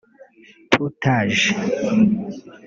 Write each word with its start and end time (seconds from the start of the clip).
Tout 0.71 0.95
Age 1.15 1.45